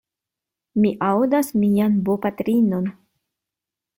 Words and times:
Mi 0.85 0.93
aŭdas 1.07 1.51
mian 1.65 2.01
bopatrinon. 2.09 2.91